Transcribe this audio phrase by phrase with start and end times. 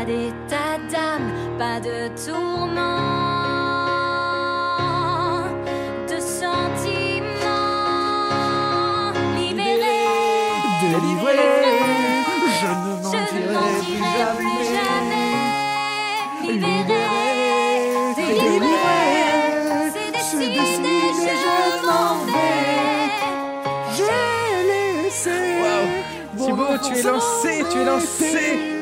[0.00, 3.00] pas d'état d'âme, pas de tourment,
[6.08, 7.52] de sentiments.
[9.36, 10.00] Libéré,
[10.80, 11.36] Délivré,
[12.60, 14.60] je ne mentirai plus jamais.
[14.74, 15.32] jamais.
[16.52, 17.04] Libéré,
[18.16, 19.00] délivré,
[20.18, 23.10] c'est décidé, je m'en vais.
[23.96, 25.38] J'ai laissé.
[26.36, 28.79] mon Thibaut, tu es lancé, tu es lancé.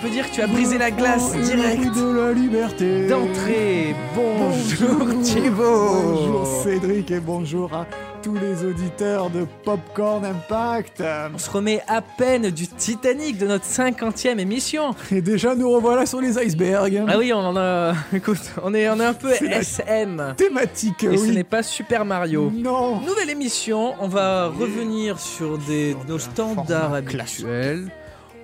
[0.00, 1.82] Peut dire que tu as brisé la glace direct.
[1.94, 3.08] de la liberté.
[3.08, 7.86] D'entrée, bonjour Bonjour Thibaut Bonjour Cédric et bonjour à
[8.22, 11.02] tous les auditeurs de Popcorn Impact.
[11.34, 14.94] On se remet à peine du Titanic de notre 50e émission.
[15.10, 17.04] Et déjà nous revoilà sur les icebergs.
[17.08, 17.94] Ah oui, on en a.
[18.12, 20.34] Écoute, on est, on est un peu SM.
[20.36, 22.52] Thématique, Et ce n'est pas Super Mario.
[22.54, 23.00] Non.
[23.00, 27.88] Nouvelle émission, on va revenir sur des, nos standards habituels.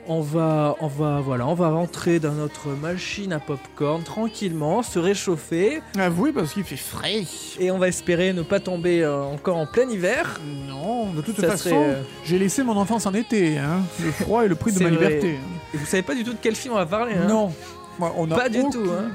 [0.07, 4.99] On va, on va, voilà, on va rentrer dans notre machine à popcorn tranquillement, se
[4.99, 7.25] réchauffer Ah oui, parce qu'il fait frais.
[7.59, 10.39] et on va espérer ne pas tomber euh, encore en plein hiver.
[10.69, 13.57] Non, de toute Ça façon, serait, euh, j'ai laissé mon enfance en été.
[13.59, 13.81] Hein.
[14.03, 15.09] Le froid est le prix de ma vrai.
[15.09, 15.39] liberté.
[15.73, 17.15] Et vous savez pas du tout de quel film on va parler.
[17.15, 17.51] hein Non.
[17.99, 19.11] On a Pas du tout, hein.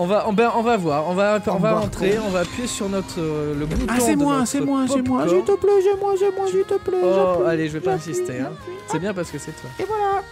[0.00, 2.68] On va, on va, on va voir, on va, on va rentrer, on va appuyer
[2.68, 3.84] sur notre euh, le bouton.
[3.88, 5.26] Ah, c'est moi, c'est moi, c'est moi.
[5.28, 7.00] S'il te plaît, c'est moi, c'est moi, s'il te plaît.
[7.02, 8.38] Oh, allez, je vais pas insister.
[8.38, 8.52] Hein.
[8.86, 9.68] C'est bien parce que c'est toi.
[9.80, 10.22] Et voilà.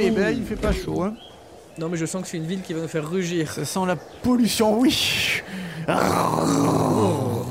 [0.00, 1.14] Eh ben, il fait pas chaud, hein.
[1.78, 3.52] Non, mais je sens que c'est une ville qui va nous faire rugir.
[3.52, 5.42] Ça sent la pollution, oui.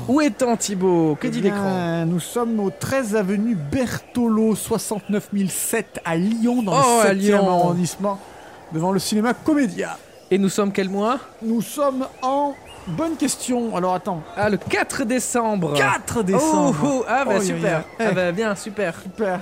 [0.08, 1.16] Où est-on, Thibaut?
[1.20, 2.06] Que dit Eh l'écran?
[2.06, 7.48] Nous sommes au 13 avenue Bertolo, 69 007 à Lyon, dans Oh, le 7e Lyon.
[7.48, 8.18] arrondissement,
[8.72, 9.96] devant le cinéma Comédia.
[10.30, 11.18] Et nous sommes quel mois?
[11.42, 12.54] Nous sommes en...
[12.88, 13.74] Bonne question.
[13.76, 14.22] Alors attends.
[14.36, 16.76] Ah, le 4 décembre 4 Oh, décembre.
[16.84, 17.60] oh, ah bah Oh, super.
[17.62, 18.08] yeah, yeah.
[18.10, 18.94] Ah bah bien, super.
[19.02, 19.40] Super.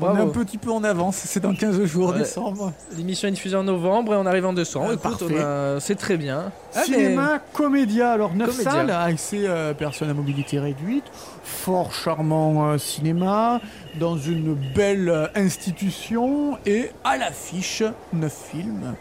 [0.00, 2.18] On est un petit peu en avance, c'est dans 15 jours, Ouais.
[2.18, 2.72] décembre.
[2.96, 4.86] L'émission est diffusée en novembre et on arrive en décembre.
[4.90, 6.50] Ah, Écoute, a- c'est très bien.
[6.74, 8.70] Ah, Cinéma Comédia, alors 9 Comédia.
[8.72, 11.04] salles, accès euh, personnes à mobilité réduite,
[11.44, 13.60] fort charmant euh, cinéma,
[14.00, 17.82] dans une belle euh, institution, et à l'affiche,
[18.12, 18.94] 9 films.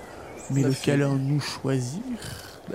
[0.51, 1.01] Mais lequel films.
[1.01, 2.01] allons-nous choisir?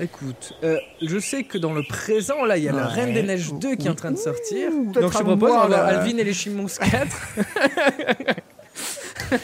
[0.01, 2.87] Écoute, euh, je sais que dans le présent, là, il y a la.
[2.87, 4.71] Reine des Neiges 2 qui est en train de sortir.
[4.73, 5.99] Ouh, Donc je propose, on voir, va voir là.
[6.01, 7.07] Alvin et les Chipmunks 4.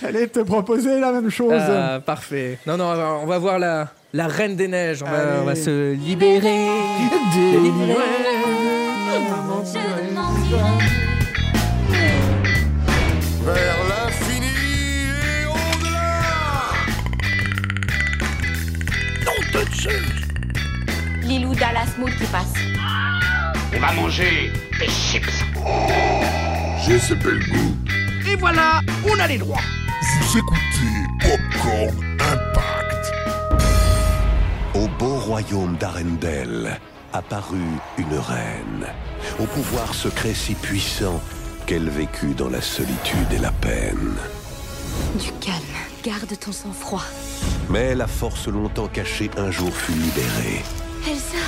[0.00, 1.52] J'allais te proposer la même chose.
[1.54, 2.58] Ah, parfait.
[2.66, 2.84] Non, non,
[3.22, 5.02] on va, voir la, la Reine des Neiges.
[5.02, 5.38] On va, Allez.
[5.42, 6.68] on va se libérer.
[13.44, 13.79] Vers
[21.22, 22.52] Lilou Dallas Mood qui passe.
[23.74, 25.42] On va manger des chips.
[26.84, 27.76] J'ai ce bel goût.
[28.30, 29.62] Et voilà, on a les droits.
[30.20, 30.58] Vous écoutez
[31.20, 33.12] Popcorn Impact.
[34.74, 36.78] Au beau royaume d'Arendelle
[37.14, 38.86] apparut une reine,
[39.38, 41.22] au pouvoir secret si puissant
[41.66, 44.16] qu'elle vécut dans la solitude et la peine.
[45.18, 45.56] Du calme,
[46.02, 47.02] garde ton sang-froid.
[47.68, 50.62] Mais la force longtemps cachée un jour fut libérée,
[51.06, 51.44] Elsa,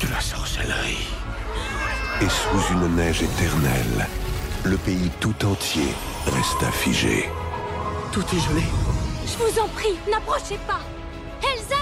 [0.00, 1.06] de la sorcellerie.
[2.20, 4.06] Et sous une neige éternelle,
[4.64, 5.88] le pays tout entier
[6.26, 7.28] resta figé.
[8.12, 8.62] Tout est gelé.
[9.24, 10.80] je vous en prie, n'approchez pas.
[11.42, 11.76] Elsa,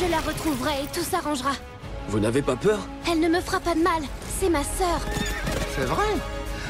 [0.00, 1.52] je la retrouverai et tout s'arrangera.
[2.08, 2.78] Vous n'avez pas peur?
[3.10, 4.02] Elle ne me fera pas de mal.
[4.40, 5.00] C'est ma sœur.
[5.74, 6.06] C'est vrai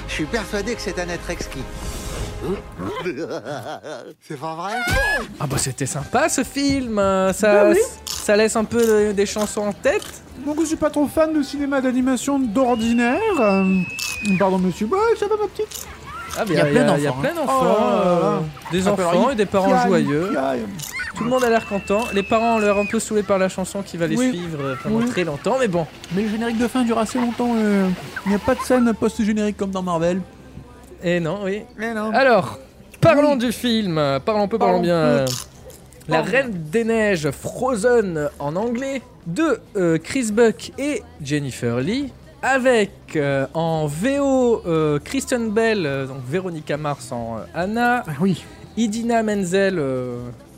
[0.08, 1.62] Je suis persuadé que c'est un être exquis.
[4.20, 4.72] c'est pas vrai
[5.40, 6.96] Ah bah c'était sympa ce film.
[7.34, 7.76] Ça, oui.
[8.06, 10.22] ça laisse un peu de- des chansons en tête.
[10.46, 13.20] Donc je suis pas trop fan de cinéma d'animation d'ordinaire.
[13.40, 13.64] Euh,
[14.38, 15.86] Pardon monsieur, bah, ça va ma petite
[16.38, 17.34] Ah, Il y a plein Il y a d'enfants, plein hein.
[17.36, 18.26] d'enfants, Oh là là là.
[18.26, 18.38] euh,
[18.72, 20.30] des Ah, alors, enfants il et des parents joyeux.
[21.16, 22.04] Tout le monde a l'air content.
[22.14, 24.28] Les parents ont l'air un peu saoulés par la chanson qui va les Oui.
[24.30, 25.06] suivre euh, pendant Oui.
[25.06, 25.84] très longtemps, mais bon.
[26.14, 27.54] Mais le générique de fin dure assez longtemps.
[27.56, 27.88] euh,
[28.26, 30.20] Il n'y a pas de scène post-générique comme dans Marvel.
[31.02, 31.62] Et non, oui.
[31.76, 32.10] Mais non.
[32.12, 32.58] Alors,
[33.00, 33.38] parlons Oui.
[33.38, 33.94] du film.
[34.24, 35.24] Parlons peu, parlons Parlons bien.
[36.08, 42.10] La Reine des Neiges, Frozen en anglais, de euh, Chris Buck et Jennifer Lee,
[42.42, 48.42] avec euh, en VO euh, Kristen Bell, euh, donc Véronica Mars en Anna, Ah oui.
[48.78, 49.82] Idina Menzel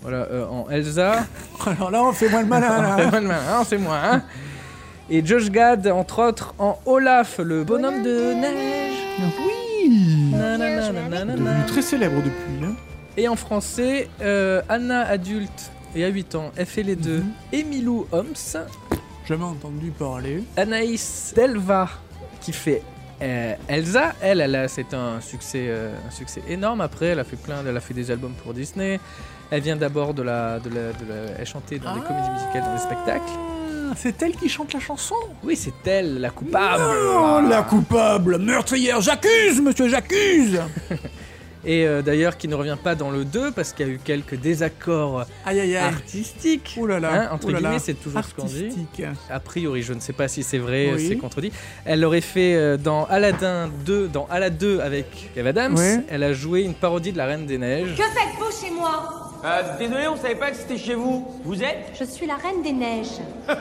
[0.03, 1.25] voilà, en Elsa.
[1.67, 2.97] Alors là, on fait moins le malin.
[2.97, 3.21] C'est Là.
[3.21, 3.99] moi, hein, c'est moi.
[4.03, 4.23] Hein.
[5.11, 8.93] Et Josh Gad, entre autres, en Olaf, le bonhomme de neige.
[9.19, 9.60] Oui.
[10.93, 12.65] Devenu très célèbre depuis.
[12.65, 12.75] Hein.
[13.17, 17.19] Et en français, euh, Anna adulte et à 8 ans, elle fait les deux.
[17.19, 17.33] Mhm.
[17.53, 18.35] Emilou Holmes
[19.27, 20.43] Jamais entendu parler.
[20.57, 21.89] Anaïs Delva
[22.41, 22.83] qui fait
[23.23, 24.15] euh, Elsa.
[24.21, 26.81] Elle, elle a- c'est un succès, euh, un succès énorme.
[26.81, 28.99] Après, elle a fait plein, elle a fait des albums pour Disney.
[29.51, 32.63] Elle vient d'abord de la, de la, de la- elle chantait dans des comédies musicales,
[32.65, 33.31] dans des spectacles.
[33.97, 35.15] C'est elle qui chante la chanson.
[35.43, 37.49] Oui, c'est elle, la coupable.
[37.49, 40.61] La coupable, meurtrière, j'accuse, monsieur, j'accuse.
[41.63, 44.01] Et euh, d'ailleurs, qui ne revient pas dans le 2 parce qu'il y a eu
[44.03, 45.85] quelques désaccords Aïe aïe aïe.
[45.93, 46.75] artistiques.
[46.81, 47.13] Oh là là.
[47.13, 48.65] Hein, entre là guillemets, c'est toujours ce qu'on dit.
[48.69, 49.03] Artistique.
[49.29, 51.07] A priori, je ne sais pas si c'est vrai, Oui.
[51.09, 51.53] c'est contredit.
[51.85, 55.77] Elle l'aurait fait euh, dans Aladdin 2, dans Aladdin 2 avec Kev Adams.
[56.09, 57.95] Elle a joué une parodie de la Reine des Neiges.
[57.95, 59.30] Que faites-vous chez moi?
[59.45, 61.27] Euh, désolé, on savait pas que c'était chez vous.
[61.45, 63.19] Vous êtes Je suis la reine des neiges.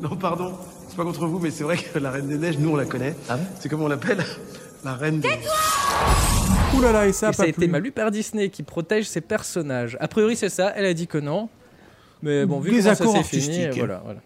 [0.00, 0.52] Non, pardon,
[0.88, 2.86] c'est pas contre vous, mais c'est vrai que la Reine des Neiges, nous on la
[2.86, 3.14] connaît.
[3.60, 4.24] c'est comme on l'appelle
[4.84, 5.28] La Reine des
[6.74, 7.68] Ouh là là, et ça a Et ça pas a été plu.
[7.68, 9.96] malu par Disney qui protège ses personnages.
[10.00, 10.72] A priori, c'est ça.
[10.74, 11.48] Elle a dit que non.
[12.22, 14.20] Mais bon, vu comment ça accords s'est fini, voilà, voilà.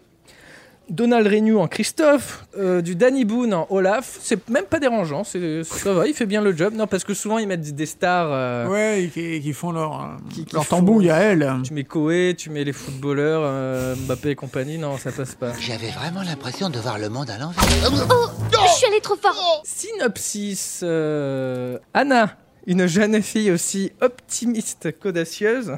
[0.89, 5.63] Donald Renew en Christophe, euh, du Danny Boone en Olaf, c'est même pas dérangeant, c'est
[5.63, 6.73] ça va, il fait bien le job.
[6.75, 8.29] Non, parce que souvent ils mettent des stars.
[8.31, 11.55] euh, Ouais, qui, qui font leur, euh, Qui- qui leur font- tambouille à elle.
[11.63, 15.51] Tu mets Koé, tu mets les footballeurs, euh, Mbappé et compagnie, non, ça passe pas.
[15.59, 17.63] J'avais vraiment l'impression de voir le monde à l'envers.
[17.63, 19.61] Je suis allée trop fort.
[19.65, 25.73] Synopsis euh, Anna, une jeune fille aussi optimiste qu'audacieuse,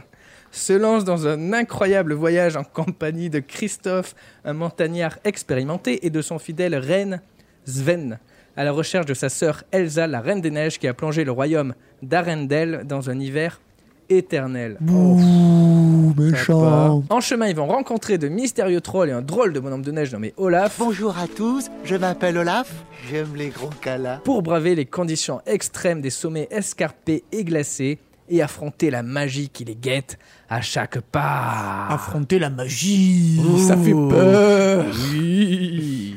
[0.52, 4.16] se lance dans un incroyable voyage en compagnie de Christophe,
[4.46, 7.22] un montagnard expérimenté, et de son fidèle reine
[7.66, 8.20] Sven,
[8.58, 11.32] à la recherche de sa sœur Elsa, la reine des neiges, qui a plongé le
[11.32, 13.62] royaume d'Arendelle dans un hiver
[14.10, 14.78] éternel.
[14.90, 17.04] Ouh, Ça méchant.
[17.10, 20.12] En chemin, ils vont rencontrer de mystérieux trolls et un drôle de bonhomme de neige
[20.12, 20.78] nommé Olaf.
[20.80, 22.72] Bonjour à tous, je m'appelle Olaf.
[23.10, 24.20] J'aime les gros câlins.
[24.24, 28.00] pour braver les conditions extrêmes des sommets escarpés et glacés
[28.30, 30.18] et affronter la magie qui les guette
[30.50, 31.88] à chaque pas.
[31.90, 33.58] Affronter la magie, Ouh.
[33.58, 34.86] ça fait peur.
[35.12, 36.16] Oui.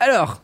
[0.00, 0.42] Alors,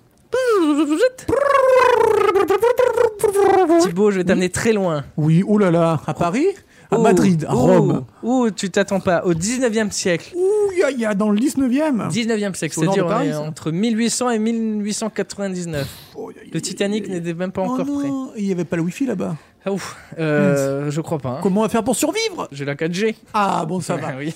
[3.80, 5.04] Thibaut, je vais t'amener très loin.
[5.16, 6.46] Oui, oh là là, à Paris?
[6.90, 8.04] À Ouh, Madrid, à ouh, Rome.
[8.22, 9.22] Ouh, tu t'attends pas.
[9.24, 10.32] Au 19e siècle.
[10.34, 12.08] Ouh, il y a- il y, a dans le 19e.
[12.08, 13.06] 19e siècle, c'est-à-dire
[13.42, 15.86] entre 1800 et 1899.
[16.16, 18.08] Oh, y- Le Titanic n'était même pas Oh encore prêt.
[18.38, 19.36] Il n'y avait pas le wifi là-bas.
[19.64, 21.28] Ah, ouf, euh, je crois pas.
[21.30, 21.38] hein.
[21.42, 22.48] Comment on va faire pour survivre?
[22.52, 23.16] J'ai la 4G.
[23.34, 24.16] Ah bon, ça va.
[24.16, 24.34] oui.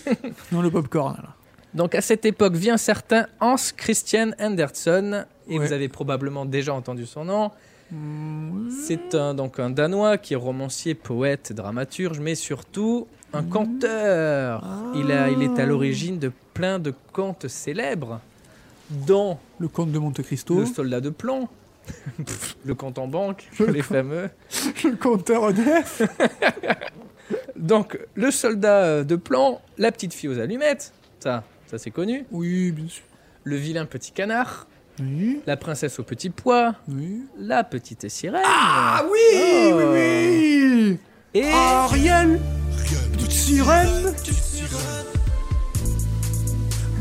[0.50, 1.14] Non, le popcorn.
[1.22, 1.28] là.
[1.74, 5.66] Donc à cette époque vient certain Hans Christian Andersen, et Ouais.
[5.66, 7.50] vous avez probablement déjà entendu son nom.
[8.86, 14.62] C'est un, donc un Danois qui est romancier, poète, dramaturge, mais surtout un conteur.
[14.94, 18.20] Il, a, il est à l'origine de plein de contes célèbres,
[18.90, 20.60] dont Le comte de Monte Cristo.
[20.60, 21.48] Le soldat de plomb,
[22.64, 24.28] le compte en banque, les fameux.
[24.84, 26.02] Le compteur EDF.
[27.56, 32.24] Donc le soldat de plomb, la petite fille aux allumettes, ça, ça c'est connu.
[32.30, 33.04] Oui, bien sûr.
[33.44, 34.66] Le vilain petit canard,
[35.00, 37.22] Oui, la princesse au petit pois, oui.
[37.38, 38.42] la petite sirène.
[38.44, 39.18] Ah oui,
[39.72, 39.78] Oh.
[39.78, 40.98] oui, oui.
[41.34, 42.38] Et Ariel,
[43.14, 44.12] petite sirène.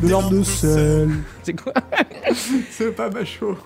[0.02, 1.10] De l'arbre de sel.
[1.44, 1.74] c'est quoi?
[2.72, 3.58] C'est pas macho.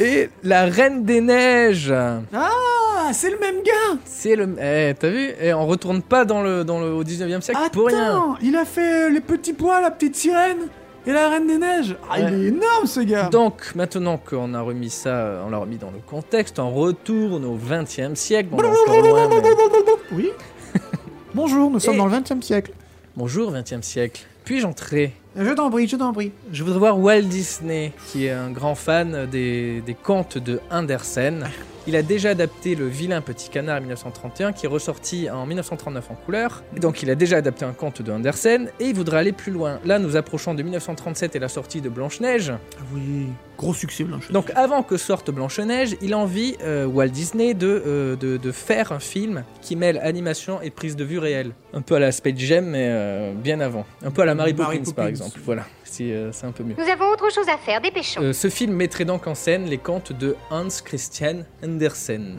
[0.00, 1.92] Et la reine des neiges.
[1.92, 3.98] Ah, c'est le même gars.
[4.04, 4.48] C'est le.
[4.60, 5.30] Eh, t'as vu?
[5.40, 8.36] Et on retourne pas dans le, dans le, au 19 e siècle pour rien.
[8.42, 10.68] Il a fait euh, les petits pois, la petite sirène
[11.06, 11.96] et la reine des neiges.
[12.10, 13.28] Ah, il est énorme ce gars.
[13.28, 17.54] Donc, maintenant qu'on a remis ça, on l'a remis dans le contexte, on retourne au
[17.54, 18.48] 20 e siècle.
[18.50, 19.42] Bon, loin, mais-
[20.12, 20.30] Oui.
[21.34, 22.72] Bonjour, nous sommes Et- dans le 20 e siècle.
[23.16, 24.22] Bonjour 20 e siècle.
[24.44, 25.12] Puis-je entrer?
[25.36, 26.30] Je t'en prie, je t'en prie.
[26.52, 31.48] Je voudrais voir Walt Disney, qui est un grand fan des, des contes de Andersen.
[31.86, 36.10] Il a déjà adapté Le vilain petit canard en 1931, qui est ressorti en 1939
[36.10, 36.62] en couleur.
[36.76, 39.52] Et donc il a déjà adapté un conte de Andersen, et il voudrait aller plus
[39.52, 39.78] loin.
[39.84, 42.52] Là, nous approchons de 1937 et la sortie de Blanche-Neige.
[42.78, 43.26] Ah Oui,
[43.58, 44.30] gros succès Blanche.
[44.30, 48.92] Donc avant que sorte Blanche-Neige, il envie euh, Walt Disney de, euh, de, de faire
[48.92, 51.52] un film qui mêle animation et prise de vue réelle.
[51.72, 53.84] Un peu à la Space Jam, mais euh, bien avant.
[54.02, 55.38] Un peu à la Mary Mary Poppins, par exemple.
[55.44, 56.74] Voilà, si, c'est un peu mieux.
[56.78, 58.22] Nous avons autre chose à faire, dépêchons.
[58.22, 62.36] Euh, ce film mettrait donc en scène les contes de Hans Christian Andersen.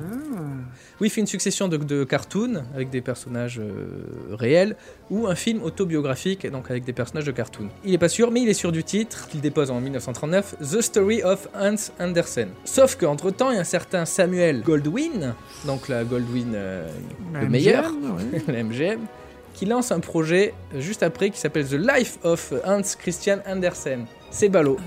[1.01, 3.87] Oui, il fait une succession de, de cartoons avec des personnages euh,
[4.31, 4.75] réels
[5.09, 7.69] ou un film autobiographique donc avec des personnages de cartoons.
[7.83, 10.81] Il est pas sûr, mais il est sûr du titre qu'il dépose en 1939, The
[10.81, 12.49] Story of Hans Andersen.
[12.63, 16.87] Sauf qu'entre temps, il y a un certain Samuel Goldwyn, donc la Goldwyn euh,
[17.33, 18.41] La le MGM, meilleur, ouais.
[18.53, 18.99] la MGM,
[19.53, 24.05] qui lance un projet juste après qui s'appelle The Life of Hans Christian Andersen.
[24.31, 24.77] C'est ballot.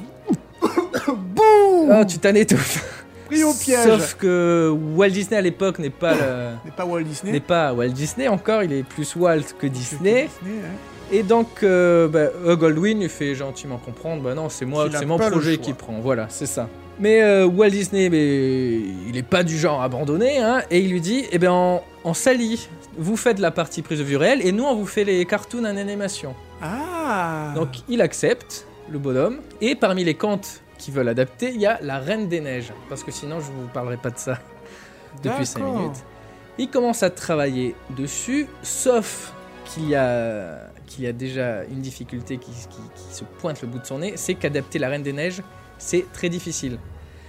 [1.09, 3.05] Boum Oh, tu t'en étouffes.
[3.29, 3.85] Pris au piège.
[3.87, 6.21] Sauf que Walt Disney à l'époque n'est pas le-
[6.65, 7.33] n'est pas Walt Disney.
[7.33, 10.29] n'est pas Walt Disney encore, il est plus Walt que Disney.
[10.41, 10.75] Disney, hein.
[11.11, 15.07] Et donc, euh, bah, euh, Goldwyn lui fait gentiment comprendre, bah non, c'est moi, c'est
[15.07, 16.69] mon projet qui prend, voilà, c'est ça.
[17.01, 21.01] Mais euh, Walt Disney, mais, il est pas du genre abandonné, hein, et il lui
[21.01, 22.69] dit, eh ben, on, on s'allie,
[22.99, 25.61] vous faites la partie prise de vue réelle, et nous, on vous fait les cartoons
[25.65, 26.35] en animation.
[26.61, 31.67] Ah Donc, il accepte, le bonhomme, et parmi les contes qui veulent adapter, il y
[31.67, 34.39] a La Reine des Neiges, parce que sinon, je vous parlerai pas de ça
[35.23, 35.77] depuis 5 D'accord.
[35.79, 35.97] minutes.
[36.59, 39.33] Il commence à travailler dessus, sauf
[39.65, 42.69] qu'il y a, qu'il y a déjà une difficulté qui, qui-
[43.09, 45.43] qui se pointe le bout de son nez, c'est qu'adapter La Reine des Neiges,
[45.79, 46.79] c'est très difficile.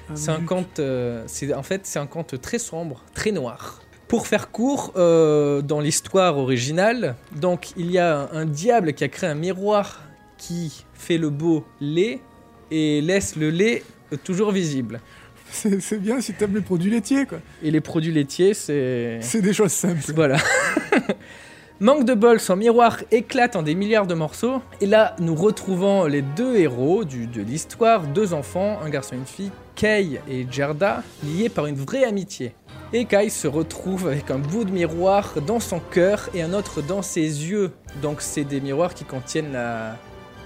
[0.10, 3.82] Ah, C'est un conte, euh, c'est en fait c'est un conte très sombre, très noir.
[4.08, 9.04] Pour faire court, euh, dans l'histoire originale, donc il y a un, un diable qui
[9.04, 10.00] a créé un miroir
[10.40, 12.22] qui fait le beau lait
[12.72, 13.84] et laisse le lait
[14.24, 15.00] toujours visible.
[15.52, 17.40] C'est bien si t'aimes les produits laitiers, quoi.
[17.64, 20.00] Et les produits laitiers, c'est C'est des choses simples.
[20.14, 20.38] voilà.
[21.82, 24.62] Manque de bol, son miroir éclate en des milliards de morceaux.
[24.82, 29.18] Et là, nous retrouvons les deux héros du- de l'histoire, deux enfants, un garçon et
[29.20, 32.54] une fille, Kay et Gerda, liés par une vraie amitié.
[32.92, 36.82] Et Kay se retrouve avec un bout de miroir dans son cœur et un autre
[36.82, 37.72] dans ses yeux.
[38.02, 39.96] Donc c'est des miroirs qui contiennent la,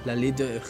[0.05, 0.61] la laideur.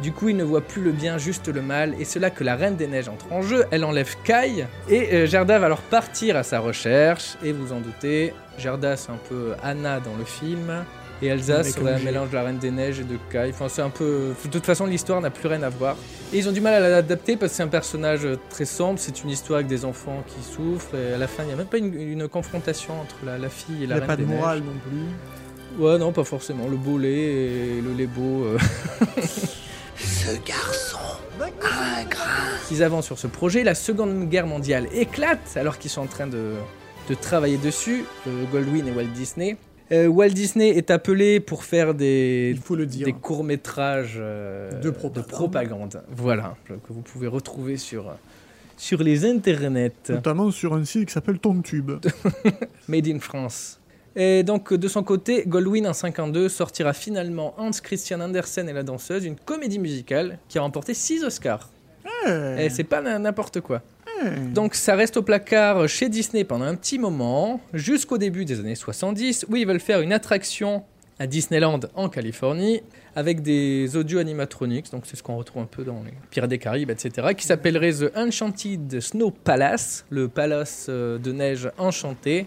[0.00, 2.44] Du coup, il ne voit plus le bien, juste le mal, et c'est là que
[2.44, 3.64] la Reine des Neiges entre en jeu.
[3.72, 7.80] Elle enlève Kai, et euh, Gerda va alors partir à sa recherche, et vous en
[7.80, 10.84] doutez, Gerda c'est un peu Anna dans le film,
[11.20, 13.48] et Elsa serait un mélange de la Reine des Neiges et de Kai.
[13.50, 14.34] Enfin, c'est un peu.
[14.44, 15.96] De toute façon, l'histoire n'a plus rien à voir.
[16.32, 19.24] Et ils ont du mal à l'adapter parce que c'est un personnage très sombre, c'est
[19.24, 21.66] une histoire avec des enfants qui souffrent, et à la fin, il n'y a même
[21.66, 24.16] pas une, une confrontation entre la, la fille et Il la n'y a Reine pas
[24.16, 24.68] de des morale Neiges.
[24.68, 24.80] non
[25.76, 25.84] plus.
[25.84, 26.68] Ouais, non, pas forcément.
[26.68, 28.44] Le beau lait et le lait beau.
[28.44, 28.58] euh,
[30.28, 30.98] Ce garçon
[31.40, 32.58] a un grain.
[32.68, 33.64] qu'ils avancent sur ce projet.
[33.64, 36.54] La Seconde Guerre mondiale éclate alors qu'ils sont en train de,
[37.08, 39.56] de travailler dessus, euh, Goldwyn et Walt Disney.
[39.90, 43.06] Euh, Walt Disney est appelé pour faire des, Il faut le dire.
[43.06, 45.28] des courts-métrages euh, De propagande.
[45.30, 46.02] propagande.
[46.10, 48.12] Voilà, que vous pouvez retrouver sur,
[48.76, 49.92] sur les internets.
[50.10, 51.92] Notamment sur un site qui s'appelle TonTube.
[52.88, 53.80] Made in France.
[54.16, 58.82] Et donc, de son côté, Goldwyn en 52 sortira finalement Hans Christian Andersen et la
[58.82, 61.70] danseuse, une comédie musicale qui a remporté 6 Oscars.
[62.26, 63.82] Et c'est pas n'importe quoi.
[64.52, 68.74] Donc ça reste au placard chez Disney pendant un petit moment, jusqu'au début des années
[68.74, 70.82] 70, où ils veulent faire une attraction
[71.18, 72.80] à Disneyland en Californie,
[73.16, 76.58] avec des audio animatronics, donc c'est ce qu'on retrouve un peu dans les Pirates des
[76.58, 82.46] Caraïbes, etc., qui s'appellerait The Enchanted Snow Palace, le palace euh, de neige enchanté.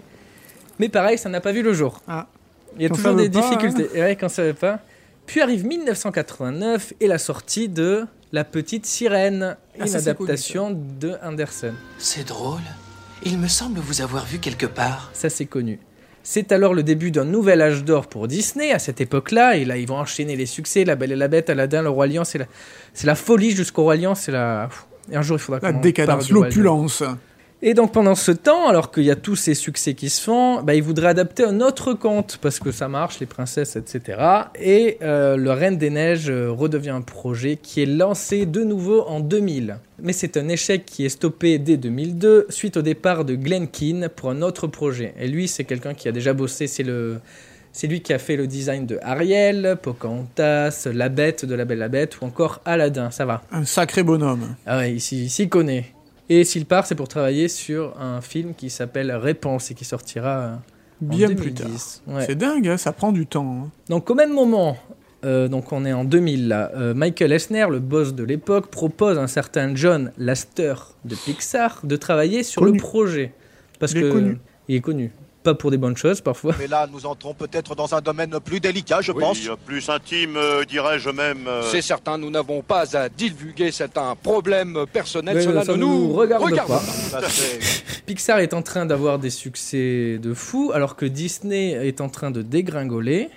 [0.81, 2.01] Mais pareil, ça n'a pas vu le jour.
[2.07, 2.25] Ah.
[2.75, 3.87] Il y a Quand toujours des pas, difficultés.
[3.93, 4.79] Et ouais, quand ça veut pas.
[5.27, 11.75] Puis arrive 1989 et la sortie de La Petite Sirène, Ah, une adaptation de Andersen.
[11.99, 12.63] C'est drôle.
[13.21, 15.11] Il me semble vous avoir vu quelque part.
[15.13, 15.79] Ça, c'est connu.
[16.23, 19.57] C'est alors le début d'un nouvel âge d'or pour Disney à cette époque-là.
[19.57, 20.83] Et là, ils vont enchaîner les succès.
[20.83, 22.23] La Belle et la Bête, Aladdin, le Roi Lion.
[22.23, 22.45] C'est la,
[22.95, 24.15] c'est la folie jusqu'au Roi Lion.
[24.15, 24.67] C'est la.
[25.11, 27.03] Et un jour, il faudra La décadence, l'opulence.
[27.63, 30.63] Et donc pendant ce temps, alors qu'il y a tous ces succès qui se font,
[30.63, 34.19] bah, ils voudraient adapter un autre conte parce que ça marche, les princesses, etc.
[34.59, 39.03] Et euh, le Reine des Neiges euh, redevient un projet qui est lancé de nouveau
[39.03, 39.77] en 2000.
[40.01, 44.09] Mais c'est un échec qui est stoppé dès 2002 suite au départ de Glenn Keane
[44.09, 45.13] pour un autre projet.
[45.19, 47.19] Et lui, c'est quelqu'un qui a déjà bossé, c'est le...
[47.73, 51.77] C'est lui qui a fait le design de Ariel, Pocahontas, La Bête de la Belle
[51.77, 53.43] la Bête ou encore Aladdin, ça va.
[53.49, 54.55] Un sacré bonhomme.
[54.65, 55.93] Ah ouais, il il s'y connaît.
[56.33, 60.29] Et s'il part, c'est pour travailler sur un film qui s'appelle Réponse et qui sortira
[60.39, 60.53] euh,
[61.03, 62.03] en Bien plus 2010.
[62.05, 62.15] tard.
[62.15, 62.25] Ouais.
[62.25, 63.63] C'est dingue, hein, ça prend du temps.
[63.65, 63.69] hein.
[63.89, 64.77] Donc au même moment,
[65.25, 69.17] euh, donc on est en 2000 là, euh, Michael Eisner, le boss de l'époque, propose
[69.17, 70.73] à un certain John Lasseter
[71.03, 72.77] de Pixar de travailler sur Connu.
[72.77, 73.33] le projet.
[73.79, 74.37] Parce Il est connu.
[74.69, 75.11] il est connu.
[75.43, 76.53] Pas pour des bonnes choses parfois.
[76.59, 79.39] Mais là, nous entrons peut-être dans un domaine plus délicat, je pense.
[79.65, 81.47] plus intime, euh, dirais-je même.
[81.47, 85.71] euh, C'est certain, nous n'avons pas à divulguer, c'est un problème personnel, Mais cela ça
[85.71, 86.81] ne nous nous regarde regarde pas.
[88.05, 92.29] Pixar est en train d'avoir des succès de fou, alors que Disney est en train
[92.31, 93.29] de dégringoler.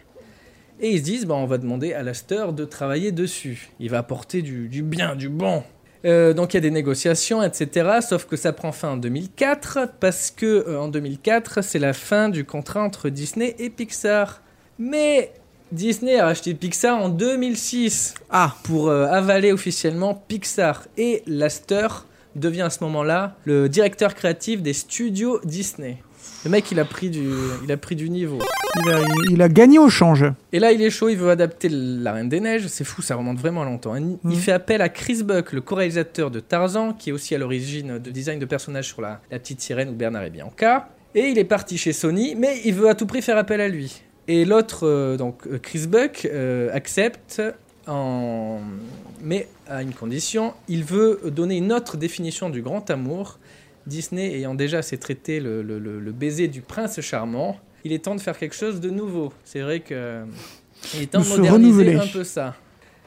[0.81, 3.71] Et ils se disent, bah, on va demander à Laster de travailler dessus.
[3.81, 5.63] Il va apporter du, du bien, du bon.
[6.05, 7.99] Euh, donc il y a des négociations, etc.
[8.07, 12.29] Sauf que ça prend fin en 2004, parce que euh, en 2004, c'est la fin
[12.29, 14.43] du contrat entre Disney et Pixar.
[14.79, 15.33] Mais
[15.73, 20.85] Disney a acheté Pixar en 2006 Ah, pour euh, avaler officiellement Pixar.
[20.97, 21.89] Et Laster
[22.37, 25.99] devient à ce moment-là le directeur créatif des studios Disney.
[26.45, 27.27] Le mec, il a pris du,
[27.65, 28.39] il a pris du niveau.
[28.85, 28.99] il a,
[29.31, 30.25] il a gagné au change.
[30.53, 32.67] Et là, il est chaud, il veut adapter La Reine des Neiges.
[32.69, 33.95] C'est fou, ça remonte vraiment longtemps.
[33.97, 34.35] Il Mhm.
[34.35, 38.11] fait appel à Chris Buck, le co-réalisateur de Tarzan, qui est aussi à l'origine de
[38.11, 40.89] design de personnages sur la, la petite sirène ou Bernard et Bianca.
[41.15, 43.69] Et il est parti chez Sony, mais il veut à tout prix faire appel à
[43.69, 44.03] lui.
[44.27, 47.41] Et l'autre, euh, donc euh, Chris Buck, euh, accepte,
[47.87, 48.61] en...
[49.23, 53.39] mais à une condition, il veut donner une autre définition du grand amour.
[53.87, 58.05] Disney ayant déjà assez traité le, le- le- le baiser du prince charmant, il est
[58.05, 59.33] temps de faire quelque chose de nouveau.
[59.45, 60.25] C'est vrai que
[60.95, 61.97] il est temps De de se moderniser renouveler.
[61.97, 62.55] un peu ça.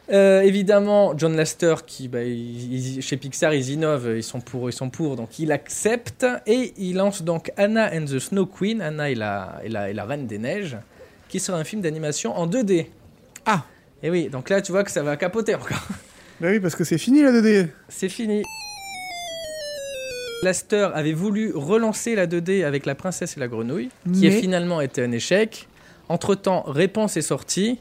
[0.09, 4.69] Euh, évidemment, John Lasseter, qui bah, il- il- chez Pixar, ils innovent, ils sont pour,
[4.69, 8.81] ils sont pour, donc il accepte et il lance donc Anna and the Snow Queen,
[8.81, 10.77] Anna et la, et la, et la Reine des Neiges,
[11.27, 12.85] qui sera un film d'animation en 2D.
[13.45, 13.65] Ah
[14.01, 15.85] Et oui, donc là tu vois que ça va capoter encore.
[16.39, 17.67] Bah oui, parce que c'est fini la 2D.
[17.89, 18.43] C'est fini.
[20.43, 24.81] Laster avait voulu relancer la 2D avec La Princesse et la Grenouille, qui a finalement
[24.81, 25.67] été un échec.
[26.09, 27.79] Entre-temps, Réponse est sortie,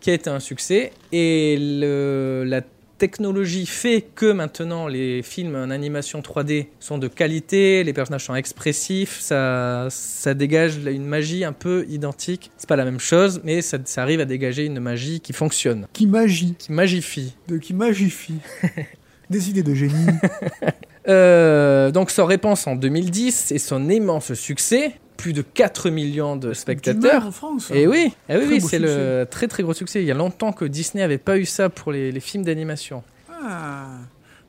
[0.00, 2.62] qui a été un succès, et le- la
[2.98, 8.34] technologie fait que maintenant les films en animation 3D sont de qualité, les personnages sont
[8.36, 12.50] expressifs, ça, ça dégage une magie un peu identique.
[12.56, 15.88] C'est pas la même chose, mais ça, ça arrive à dégager une magie qui fonctionne,
[15.92, 16.54] Qui magie.
[16.58, 17.34] qui magifie.
[17.48, 18.38] De qui magifie.
[19.30, 20.06] Des idées de génie.
[21.08, 26.52] Euh, donc son réponse en 2010 et son immense succès, plus de 4 millions de
[26.52, 27.26] spectateurs.
[27.26, 27.70] en France.
[27.74, 30.00] Et oui, eh oui, beau c'est le très très gros succès.
[30.02, 33.02] Il y a longtemps que Disney n'avait pas eu ça pour les, les films d'animation.
[33.44, 33.98] Ah,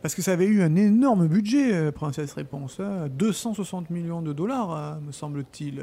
[0.02, 2.80] parce que ça avait eu un énorme budget, euh, Princesse Réponse.
[2.80, 5.82] hein, 260 millions de dollars, euh, me semble-t-il.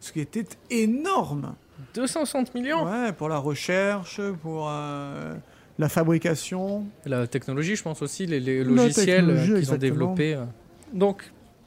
[0.00, 1.54] Ce qui était énorme.
[1.94, 2.84] 260 millions?
[2.84, 5.34] Ouais, pour la recherche, pour euh,
[5.80, 6.84] la fabrication.
[7.06, 10.34] La technologie, je pense aussi, les, logiciels euh, qu'ils ont développés.
[10.34, 10.44] euh.
[10.92, 11.22] Donc,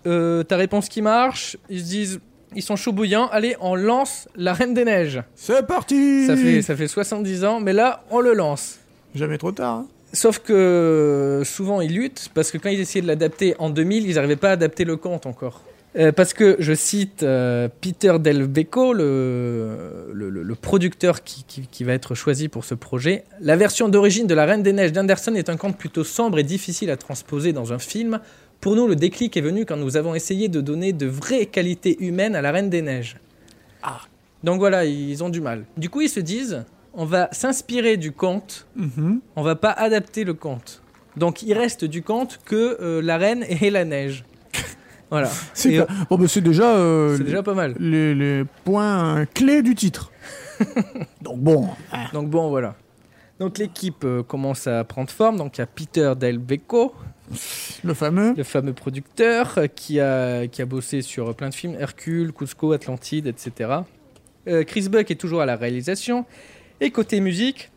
[0.05, 2.19] euh, ta réponse qui marche, ils se disent,
[2.55, 5.23] ils sont chauds bouillants, allez, on lance La Reine des Neiges.
[5.35, 8.77] C'est parti Ça fait, ça fait 70 ans, mais là, on le lance.
[9.15, 9.77] Jamais trop tard.
[9.77, 9.87] hein.
[10.13, 14.13] Sauf que souvent ils luttent parce que quand ils essayaient de l'adapter en 2000, ils
[14.13, 15.63] n'arrivaient pas à adapter le conte encore.
[15.95, 21.43] Euh, parce que je cite euh, Peter Del Becco, le, le, le- le producteur qui,
[21.47, 23.25] qui- qui va être choisi pour ce projet.
[23.41, 26.43] La version d'origine de La Reine des Neiges d'Anderson est un conte plutôt sombre et
[26.43, 28.19] difficile à transposer dans un film.
[28.59, 32.03] Pour nous, le déclic est venu quand nous avons essayé de donner de vraies qualités
[32.03, 33.17] humaines à La Reine des Neiges.
[34.43, 35.63] Donc voilà, ils ont du mal.
[35.77, 39.19] Du coup, ils se disent, on va s'inspirer du conte Mhm.
[39.35, 40.81] on va pas adapter le conte.
[41.17, 44.25] Donc il reste du conte que euh, la reine et la neige.
[45.13, 45.29] Voilà.
[45.53, 45.77] C'est
[46.09, 47.75] bon, bah, déjà, euh, déjà pas mal.
[47.77, 50.11] les, les points clés du titre.
[51.21, 52.05] Donc bon, hein.
[52.13, 52.73] Donc bon, voilà.
[53.39, 55.37] Donc l'équipe euh, commence à prendre forme.
[55.37, 56.95] Donc il y a Peter Del Becco,
[57.83, 58.33] le fameux.
[58.35, 62.71] le fameux producteur euh, qui a, qui a bossé sur plein de films, Hercule, Cusco,
[62.71, 63.69] Atlantide, etc.
[64.65, 66.25] Chris Buck est toujours à la réalisation.
[66.81, 67.69] Et côté musique,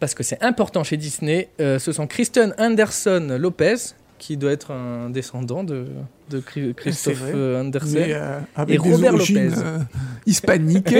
[0.00, 5.10] parce que c'est important chez Disney, ce sont Kristen Anderson Lopez, qui doit être un
[5.10, 5.86] descendant de,
[6.30, 7.88] de Chri- Christophe euh, Anderson.
[7.94, 9.50] Mais, euh, avec et des Robert Lopez.
[9.56, 9.78] euh,
[10.26, 10.94] hispaniques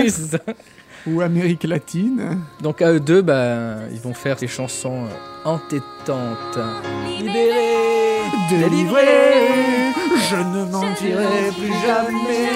[1.07, 2.39] ou Amérique latine.
[2.61, 6.59] Donc à eux deux, bah, ils vont faire des chansons euh, entêtantes.
[7.19, 7.77] Libéré,
[8.49, 9.05] Délivré,
[10.29, 12.49] je ne mentirai plus jamais.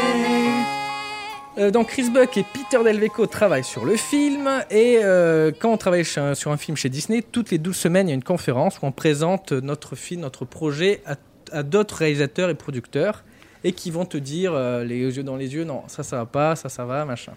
[1.57, 5.71] Euh, donc Chris Buck et Peter Del Vecco travaillent sur le film et euh, quand
[5.71, 8.23] on travaille sur un film chez Disney, toutes les 12 semaines il y a une
[8.23, 13.23] conférence où on présente notre film, notre projet à, d'autres réalisateurs et producteurs
[13.63, 16.25] et qui vont te dire euh, les yeux dans les yeux, non ça ça va
[16.25, 17.33] pas, ça ça va, machin.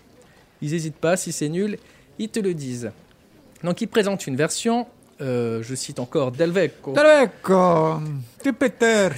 [0.62, 1.78] Ils hésitent pas, si c'est nul,
[2.18, 2.90] ils te le disent.
[3.62, 4.88] Donc ils présentent une version,
[5.20, 6.92] euh, je cite encore Del Vecco.
[8.52, 9.08] Peter,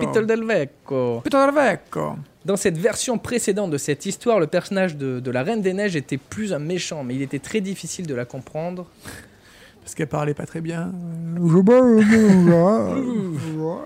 [0.00, 1.20] Peter Del Vecco.
[1.20, 2.16] Peter Delvecco.
[2.44, 5.96] Dans cette version précédente de cette histoire, le personnage de, de la Reine des Neiges
[5.96, 8.86] était plus un méchant, mais il était très difficile de la comprendre.
[9.80, 10.92] Parce qu'elle parlait pas très bien.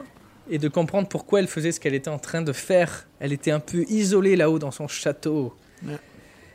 [0.51, 3.07] Et de comprendre pourquoi elle faisait ce qu'elle était en train de faire.
[3.21, 5.55] Elle était un peu isolée là-haut dans son château.
[5.87, 5.99] Ouais.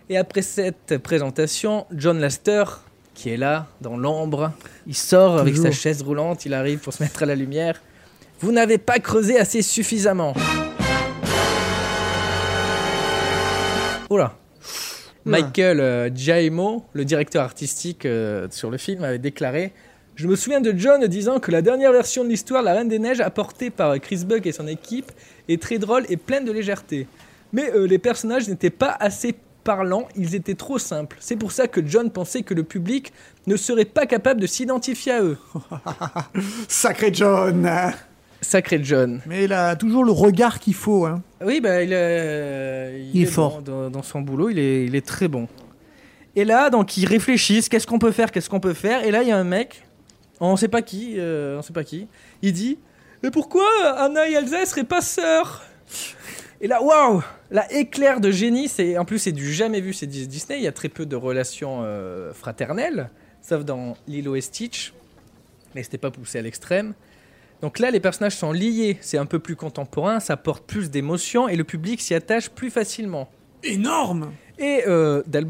[0.10, 2.64] Et après cette présentation, John Laster,
[3.14, 4.52] qui est là, dans l'ombre,
[4.88, 5.72] il sort avec Toujours.
[5.72, 7.82] sa chaise roulante, il arrive pour se mettre à la lumière.
[8.40, 10.34] Vous n'avez pas creusé assez suffisamment.
[14.10, 14.36] Oula.
[15.26, 19.72] Michael euh, Giaimo, le directeur artistique euh, sur le film, avait déclaré
[20.16, 23.00] Je me souviens de John disant que la dernière version de l'histoire, La Reine des
[23.00, 25.12] Neiges, apportée par Chris Buck et son équipe,
[25.48, 27.08] est très drôle et pleine de légèreté.
[27.54, 31.18] Mais euh, les personnages n'étaient pas assez parlants, ils étaient trop simples.
[31.20, 33.14] C'est pour ça que John pensait que le public
[33.48, 35.38] ne serait pas capable de s'identifier à eux.
[36.68, 37.70] Sacré John
[38.42, 39.22] Sacré John.
[39.26, 41.06] Mais il a toujours le regard qu'il faut.
[41.06, 41.22] Hein.
[41.44, 43.62] Oui, bah, il, est, Il est fort.
[43.62, 45.48] dans, dans son boulot, il est, il est très bon.
[46.36, 49.06] Et là, donc, ils réfléchissent, qu'est-ce qu'on peut faire, qu'est-ce qu'on peut faire.
[49.06, 49.84] Et là, il y a un mec,
[50.40, 52.08] on sait pas qui, euh, on sait pas qui,
[52.42, 52.80] il dit,
[53.22, 53.66] mais pourquoi
[53.98, 55.64] Anna et Elsa seraient pas sœurs?
[56.60, 57.22] Et là, waouh
[57.54, 60.58] La éclair de génie, c'est en plus c'est du jamais vu chez Dis- Disney.
[60.58, 63.12] Il y a très peu de relations euh, fraternelles,
[63.44, 64.92] sauf dans Lilo et Stitch,
[65.76, 66.96] mais c'était pas poussé à l'extrême.
[67.62, 71.48] Donc là, les personnages sont liés, c'est un peu plus contemporain, ça porte plus d'émotion
[71.48, 73.30] et le public s'y attache plus facilement.
[73.64, 75.48] Énorme Et euh, Del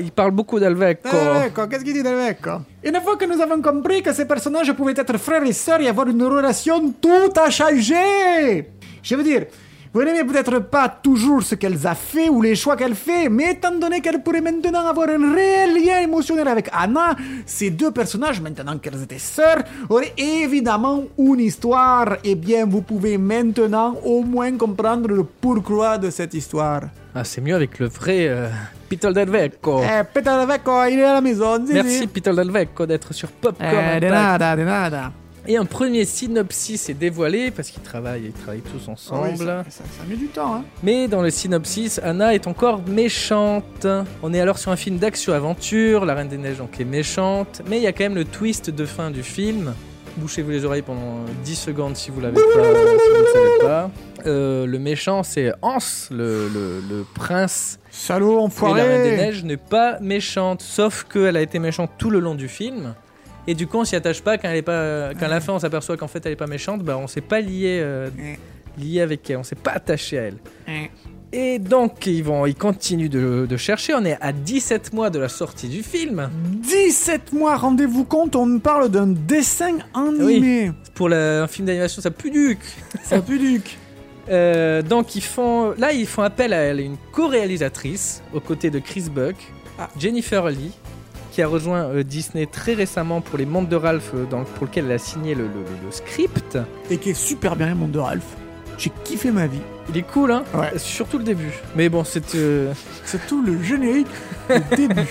[0.00, 1.08] il parle beaucoup Del Becco.
[1.46, 4.72] Ecco, qu'est-ce qu'il dit de Ecco Une fois que nous avons compris que ces personnages
[4.72, 8.66] pouvaient être frères et sœurs et avoir une relation, tout a changé
[9.04, 9.46] Je veux dire,
[9.92, 13.52] vous n'aimez peut-être pas toujours ce qu'elle a fait ou les choix qu'elle fait, mais
[13.52, 18.40] étant donné qu'elle pourrait maintenant avoir un réel lien émotionnel avec Anna, ces deux personnages,
[18.40, 22.18] maintenant qu'elles étaient sœurs, auraient évidemment une histoire.
[22.24, 26.82] Eh bien, vous pouvez maintenant au moins comprendre le pourquoi de cette histoire.
[27.14, 28.48] Ah, c'est mieux avec le vrai euh,
[28.88, 29.80] Peter Del Becco.
[29.82, 31.58] Eh, Peter Vecco, il est à la maison.
[31.72, 32.06] Merci.
[32.06, 33.96] Peter Del Becco d'être sur Popcorn.
[33.96, 35.12] Eh, de nada, de nada.
[35.46, 39.28] Et un premier synopsis est dévoilé parce qu'ils travaillent, ils travaillent tous ensemble.
[39.32, 40.64] Oui, ça, ça, ça met du temps, hein.
[40.82, 43.86] Mais dans le synopsis, Anna est encore méchante.
[44.22, 47.78] On est alors sur un film d'action-aventure, la Reine des Neiges donc est méchante, mais
[47.78, 49.72] il y a quand même le twist de fin du film.
[50.18, 53.90] Bouchez-vous les oreilles pendant 10 secondes si vous l'avez pas, si vous ne savez pas.
[54.26, 55.78] Euh, le méchant c'est Hans,
[56.10, 57.78] le, le- le prince.
[57.90, 58.82] Salaud, Et la enfoiré.
[58.82, 62.48] Reine des Neiges n'est pas méchante, sauf qu'elle a été méchante tout le long du
[62.48, 62.94] film.
[63.48, 65.14] Et du coup, on s'y attache pas quand elle est pas.
[65.18, 66.82] Quand à la fin, on s'aperçoit qu'en fait, elle est pas méchante.
[66.84, 68.10] Bah, on s'est pas lié, euh,
[68.78, 69.38] lié avec elle.
[69.38, 70.36] On s'est pas attaché à elle.
[71.32, 73.94] Et donc, ils vont, ils continuent de, de chercher.
[73.94, 76.30] On est à 17 mois de la sortie du film.
[76.62, 80.70] 17 mois, rendez-vous compte, on parle d'un dessin animé.
[80.94, 82.58] Pour la- un film d'animation, ça pue duc.
[83.02, 83.76] Ça pue duc.
[84.30, 88.78] Euh, donc, ils font, là, ils font appel à elle, une co-réalisatrice, aux côtés de
[88.78, 89.36] Chris Buck,
[89.98, 90.72] Jennifer Lee,
[91.38, 94.66] qui a rejoint euh, Disney très récemment pour les Mondes de Ralph, euh, dans, pour
[94.66, 95.50] lequel elle a signé le, le-
[95.84, 96.58] le script.
[96.90, 98.24] Et qui est super bien, mon de Ralph.
[98.76, 99.60] J'ai kiffé ma vie.
[99.88, 100.76] Il est cool, hein Ouais.
[100.78, 101.52] Surtout le début.
[101.76, 102.34] Mais bon, c'est.
[102.34, 102.72] euh,
[103.04, 104.08] C'est tout le générique
[104.50, 105.06] du début.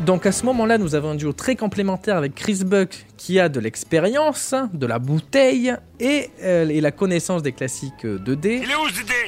[0.00, 3.48] Donc à ce moment-là, nous avons un duo très complémentaire avec Chris Buck qui a
[3.48, 8.62] de l'expérience, de la bouteille et, euh, et la connaissance des classiques euh, 2D.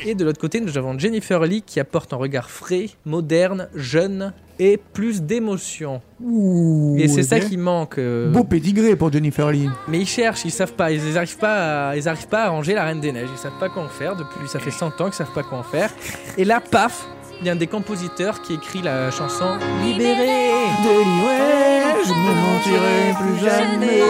[0.05, 4.35] Et de l'autre côté, nous avons Jennifer Lee qui apporte un regard frais, moderne, jeune
[4.59, 6.01] et plus d'émotion.
[6.21, 7.99] Ouh, Et c'est eh ça qui manque.
[7.99, 9.69] euh, Beau pédigré pour Jennifer Lee.
[9.87, 12.75] Mais ils cherchent, ils savent pas, ils arrivent pas, à, ils arrivent pas à ranger
[12.75, 13.29] la Reine des Neiges.
[13.33, 14.17] Ils savent pas quoi en faire.
[14.17, 15.91] Depuis, ça fait 100 ans qu'ils savent pas quoi en faire.
[16.37, 17.07] Et là, paf,
[17.41, 19.47] il y a un des compositeurs qui écrit la chanson
[19.85, 20.51] Libéré.
[20.83, 24.03] Délivré, je ne mentirai plus jamais.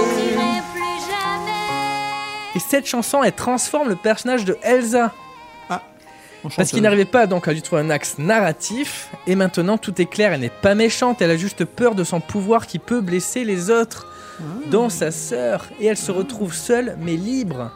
[2.55, 5.13] Et cette chanson, elle transforme le personnage de Elsa.
[6.57, 9.11] Parce qu'il n'arrivait pas donc à lui trouver un axe narratif.
[9.27, 10.33] Et maintenant, tout est clair.
[10.33, 11.21] Elle n'est pas méchante.
[11.21, 14.07] Elle a juste peur de son pouvoir qui peut blesser les autres,
[14.71, 15.67] dont sa sœur.
[15.81, 17.71] Et elle se retrouve seule mais libre.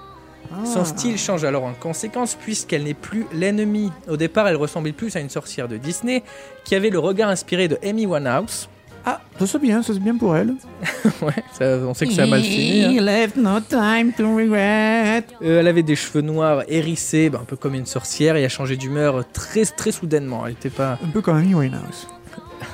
[0.65, 3.91] Son style change alors en conséquence puisqu'elle n'est plus l'ennemie.
[4.09, 6.23] Au départ, elle ressemblait plus à une sorcière de Disney
[6.65, 8.69] qui avait le regard inspiré de Amy Winehouse.
[9.05, 10.51] Ah, ça c'est bien, ça c'est bien pour elle.
[11.23, 12.85] ouais, ça- on sait que ça a mal fini.
[12.85, 12.91] hein.
[12.93, 15.25] He left no time to regret.
[15.43, 18.49] Euh, elle avait des cheveux noirs hérissés, bah, un peu comme une sorcière, et a
[18.49, 20.47] changé d'humeur très très soudainement.
[20.47, 20.99] Elle était pas.
[21.05, 22.07] Un peu comme Amy Winehouse.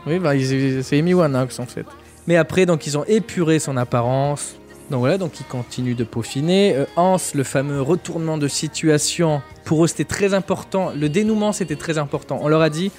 [0.07, 1.85] Oui, bah, c'est Amy Winehouse en fait.
[2.27, 4.55] Mais après, donc ils ont épuré son apparence.
[4.89, 6.75] Donc voilà, donc ils continuent de peaufiner.
[6.75, 10.91] Euh, Hans, le fameux retournement de situation, pour eux c'était très important.
[10.99, 12.39] Le dénouement c'était très important.
[12.41, 12.91] On leur a dit,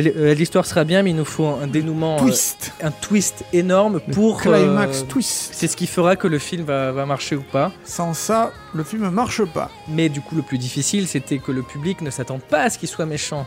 [0.00, 2.72] l'histoire sera bien, mais il nous faut un dénouement, euh, Twist.
[2.82, 4.40] un twist énorme pour.
[4.40, 5.50] climax euh, twist.
[5.52, 7.72] C'est ce qui fera que le film va, va marcher ou pas.
[7.84, 9.70] Sans ça, le film marche pas.
[9.88, 12.78] Mais du coup, le plus difficile, c'était que le public ne s'attend pas à ce
[12.78, 13.46] qu'il soit méchant.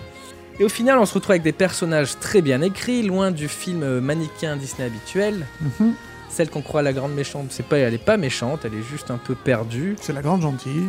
[0.59, 3.81] Et au final, on se retrouve avec des personnages très bien écrits, loin du film
[3.83, 5.45] euh, mannequin Disney habituel.
[5.79, 5.93] Mhm.
[6.29, 9.09] Celle qu'on croit la grande méchante, c'est pas, elle est pas méchante, elle est juste
[9.09, 9.95] un peu perdue.
[10.01, 10.83] C'est la grande gentille.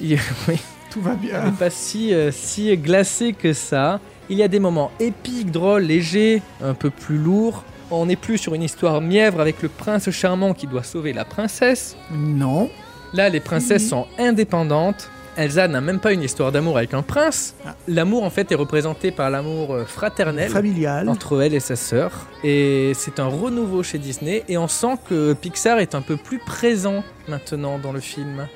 [0.00, 0.56] Il- oui,
[0.90, 1.44] Tout va elle bien.
[1.44, 4.00] n'est pas si, euh, si glacée que ça.
[4.30, 7.64] Il y a des moments épiques, drôles, légers, un peu plus lourds.
[7.90, 11.24] On n'est plus sur une histoire mièvre avec le prince charmant qui doit sauver la
[11.24, 11.96] princesse.
[12.12, 12.70] Non.
[13.12, 15.10] Là, les princesses sont indépendantes.
[15.36, 17.56] Elsa n'a même pas une histoire d'amour avec un prince.
[17.88, 21.08] L'amour, en fait, est représenté par l'amour euh, fraternel Familial.
[21.08, 22.12] entre elle et sa sœur.
[22.44, 24.44] Et c'est un renouveau chez Disney.
[24.48, 28.46] Et on sent que Pixar est un peu plus présent maintenant dans le film.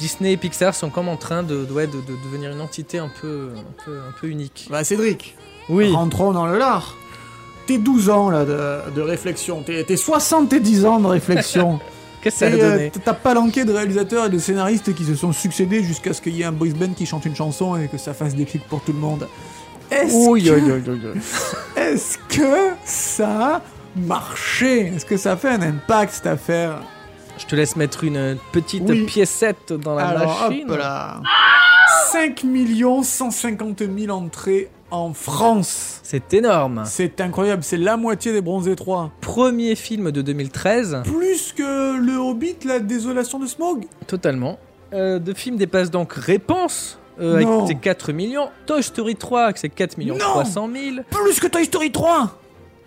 [0.00, 2.98] Disney et Pixar sont comme en train de, de, ouais, de- de devenir une entité
[2.98, 4.66] un peu, un peu, un peu unique.
[4.70, 5.36] Bah Cédric,
[5.68, 5.92] Oui.
[5.92, 6.96] rentrons dans le lard.
[7.66, 11.78] Tes 12 ans là de, réflexion, tes, tes 70 ans de réflexion.
[12.22, 15.04] Qu'est-ce que ça a Et, euh, donné T'as palanqué de réalisateurs et de scénaristes qui
[15.04, 17.76] se sont succédés jusqu'à ce qu'il y ait un boys band qui chante une chanson
[17.76, 19.26] et que ça fasse des clics pour tout le monde.
[19.90, 21.14] Est-ce que,
[21.80, 23.62] est-ce que ça a
[23.96, 24.86] marché?
[24.94, 26.82] Est-ce que ça fait un impact cette affaire?
[27.40, 29.04] Je te laisse mettre une petite Oui.
[29.06, 30.70] piécette dans la Alors machine.
[30.70, 31.20] hop là.
[32.12, 32.44] 5
[33.02, 36.00] 150 000 entrées en France.
[36.02, 36.82] C'est énorme.
[36.84, 39.10] C'est incroyable, c'est la moitié des Bronzés 3.
[39.20, 41.02] Premier film de 2013.
[41.04, 43.86] Plus que le Hobbit, la désolation de Smog.
[44.06, 44.58] Totalement.
[44.92, 46.98] Euh, de film dépasse donc Réponse.
[47.20, 48.48] euh, avec ses 4 millions.
[48.66, 50.24] Toy Story 3 avec ses 4 millions Non.
[50.24, 50.96] 300 000.
[51.10, 52.39] Plus que Toy Story 3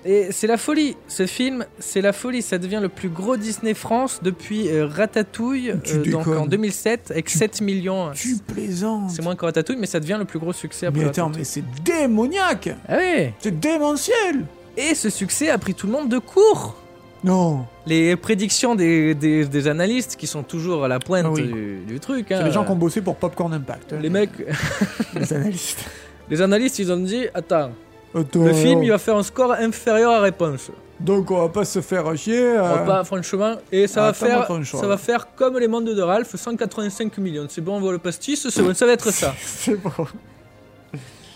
[0.06, 0.98] Et c'est la folie.
[1.08, 2.42] Ce film, c'est la folie.
[2.42, 7.12] Ça devient le plus gros Disney France depuis euh, Ratatouille, Tu euh, donc en 2007,
[7.12, 8.12] avec 7 millions.
[8.14, 9.12] Tu plaisantes.
[9.12, 11.40] C'est moins que Ratatouille, mais ça devient le plus gros succès après Mais attends, Ratatouille.
[11.40, 16.10] mais c'est démoniaque Ah ouais C'est démentiel Et ce succès a pris tout le monde
[16.10, 16.76] de court.
[17.24, 21.44] Non Les prédictions des, des- des analystes qui sont toujours à la pointe Ah oui.
[21.44, 22.26] du, du truc.
[22.28, 22.44] C'est hein.
[22.44, 23.94] les gens qui ont bossé pour Popcorn Impact.
[23.94, 24.32] hein, Les mecs,
[25.16, 25.86] les analystes.
[26.30, 27.72] les analystes, ils ont dit Attends,
[28.16, 30.72] Attends, le film, il va faire un score inférieur à réponse.
[31.00, 32.56] Donc on va pas se faire chier.
[32.58, 36.02] On va pas, franchement, et ça va faire, ça va faire comme les mondes de
[36.02, 37.48] Ralph, 185 millions.
[37.50, 39.34] C'est bon, on voit le pastis, c'est bon, ça va être ça.
[39.44, 39.92] C'est bon.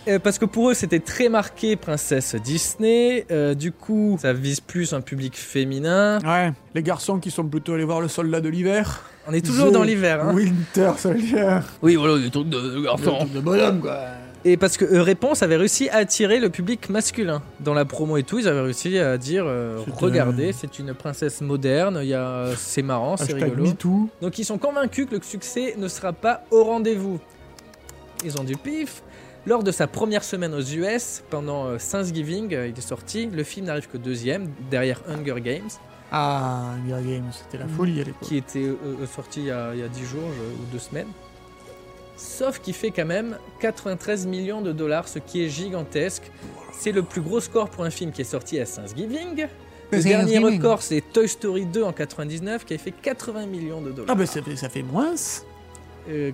[0.08, 3.26] Euh, parce que pour eux, c'était très marqué princesse Disney.
[3.30, 6.20] Euh, du coup, ça vise plus un public féminin.
[6.20, 9.04] Ouais, les garçons qui sont plutôt allés voir le soldat de l'hiver.
[9.28, 10.24] On est toujours The dans l'hiver.
[10.24, 10.34] Hein.
[10.34, 11.60] Winter Soldier.
[11.82, 13.28] Oui, voilà, des trucs de, de garçons.
[13.34, 14.00] De bonhomme quoi.
[14.50, 17.42] Et parce que euh, Réponse avait réussi à attirer le public masculin.
[17.60, 20.94] Dans la promo et tout, ils avaient réussi à dire euh, regardez, euh, c'est une
[20.94, 23.64] princesse moderne, il y a, c'est marrant, c'est rigolo.
[23.66, 24.10] MeToo.
[24.22, 27.20] Donc ils sont convaincus que le succès ne sera pas au rendez-vous.
[28.24, 29.04] Ils ont du pif.
[29.46, 33.28] Lors de sa première semaine aux US, pendant euh, Thanksgiving, euh, il est sorti.
[33.28, 35.70] Le film n'arrive que deuxième, derrière Hunger Games,
[36.12, 38.28] Ah, Hunger Games, c'était la folie à l'époque.
[38.28, 40.66] qui était euh, euh, sorti il y, a, il y a 10 jours je- ou
[40.72, 41.08] deux semaines.
[42.18, 46.32] Sauf qu'il fait quand même 93 millions de dollars, ce qui est gigantesque.
[46.74, 49.48] C'est le plus gros score pour un film qui est sorti à Thanksgiving.
[49.92, 53.92] Le dernier record, c'est Toy Story 2 en 99, qui a fait 80 millions de
[53.92, 54.10] dollars.
[54.10, 55.16] Ah bah ça fait, ça fait moins.
[56.10, 56.32] Euh,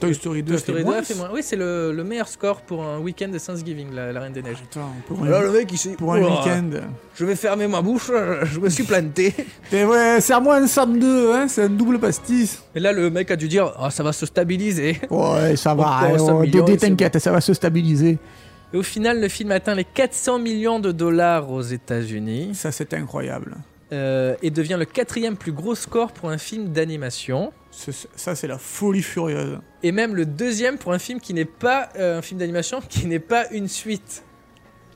[0.00, 0.98] Toy Story 2 Toy fait Story 2 moins.
[0.98, 1.30] a fait moins.
[1.32, 4.42] Oui, c'est le, le meilleur score pour un week-end de Thanksgiving, la, la Reine des
[4.42, 4.62] Neiges.
[4.70, 5.90] Attends, pour Alors un, le mec, il s'est.
[5.90, 6.70] pour un Ouah, week-end.
[7.14, 8.10] Je vais fermer ma bouche,
[8.44, 9.34] je me suis planté.
[9.72, 12.62] Et ouais, serre-moi un Sam 2, hein, c'est un double pastis.
[12.74, 14.98] Et là, le mec a dû dire Ah, ça va se stabiliser.
[15.10, 18.18] Ouais, ça va, Encore hein, 100 oh, Dédé, t'inquiète, ça va se stabiliser.
[18.72, 22.94] Et au final, le film atteint les 400 millions de dollars aux États-Unis Ça, c'est
[22.94, 23.56] incroyable.
[23.92, 27.52] Euh, et devient le quatrième plus gros score pour un film d'animation.
[27.70, 29.58] Ça, c'est la folie furieuse.
[29.82, 33.06] Et même le deuxième pour un film qui n'est pas euh, un film d'animation, qui
[33.06, 34.24] n'est pas une suite.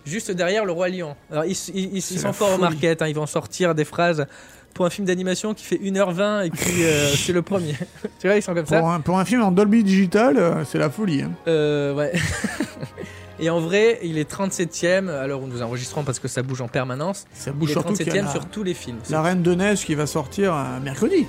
[0.05, 1.17] Juste derrière Le Roi Lion.
[1.31, 4.27] Alors, ils, sont forts au market, hein, ils vont sortir des phrases
[4.75, 7.75] pour un film d'animation qui fait 1h20 et puis euh, c'est le premier.
[8.21, 8.81] tu vois, ils sont comme ça.
[8.81, 11.23] Pour un, pour un film en Dolby Digital, euh, c'est la folie.
[11.23, 11.33] hein.
[11.47, 12.13] Euh, ouais.
[13.45, 16.63] Et en vrai, il est 37ème à l'heure où nous enregistrons parce que ça bouge
[16.63, 17.27] en permanence.
[17.35, 18.97] Ça Il bouge est y a 37ème la, sur tous les films.
[19.11, 21.27] la Reine de Neige qui va sortir euh, mercredi.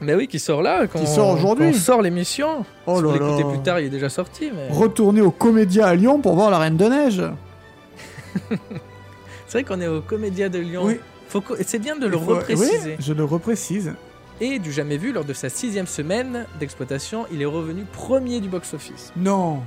[0.00, 0.86] Mais oui, qui sort là.
[0.86, 1.66] Quand Qui sort aujourd'hui.
[1.68, 2.64] On sort l'émission.
[2.86, 3.48] Oh si vous là l'écoutez là.
[3.50, 4.50] plus tard, il est déjà sorti.
[4.54, 4.68] Mais...
[4.70, 7.22] Retourner au Comédia à Lyon pour voir la Reine de Neige.
[9.46, 10.84] C'est vrai qu'on est au Comédia de Lyon.
[10.86, 10.98] Oui.
[11.28, 12.96] Faut C'est bien de le Il faut- repréciser.
[12.96, 13.92] Oui, je le reprécise.
[14.40, 18.48] Et du jamais vu, lors de sa sixième semaine d'exploitation, il est revenu premier du
[18.48, 19.12] box-office.
[19.16, 19.60] Non.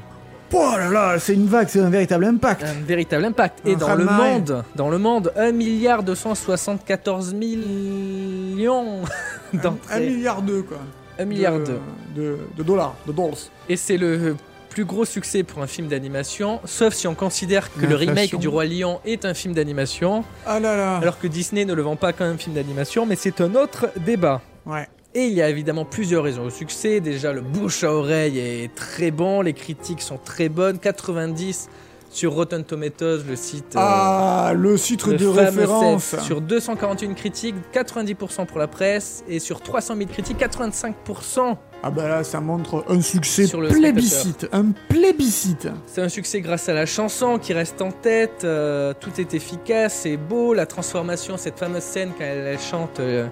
[0.54, 2.64] Oh là là, c'est une vague, c'est un véritable impact.
[2.64, 3.60] Un véritable impact.
[3.66, 9.02] Et Un dans le monde, dans le monde, 1 milliard 274 millions
[9.54, 10.10] d'entrées.
[10.10, 10.78] milliard deux, quoi.
[11.20, 11.80] 1 milliard de, deux.
[12.16, 13.38] de, de dollars, de dollars.
[13.70, 14.36] Et c'est le
[14.70, 18.48] plus gros succès pour un film d'animation, sauf si on considère que le remake du
[18.48, 20.98] Roi Lion est un film d'animation, Ah là là.
[20.98, 23.88] alors que Disney ne le vend pas comme un film d'animation, mais c'est un autre
[23.98, 24.42] débat.
[24.66, 24.88] Ouais.
[25.14, 27.02] Et il y a évidemment plusieurs raisons au succès.
[27.02, 30.80] Déjà, le bouche à oreille est très bon, les critiques sont très bonnes.
[30.80, 31.70] 90
[32.12, 33.76] sur Rotten Tomatoes, le site.
[33.76, 36.04] euh, Ah, le titre le de référence.
[36.04, 36.20] set.
[36.22, 41.58] Sur 241 critiques, 90% pour la presse, et sur 300 000 critiques, 85%.
[41.84, 44.48] Ah bah là, ça montre un succès Sur le plébiscite.
[44.52, 45.68] Un plébiscite.
[45.88, 48.44] C'est un succès grâce à la chanson qui reste en tête.
[48.44, 50.54] euh, tout est efficace, c'est beau.
[50.54, 53.00] La transformation, cette fameuse scène quand elle, elle chante.
[53.00, 53.26] euh,